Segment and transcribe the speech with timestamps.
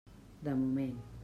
[0.47, 0.97] De moment.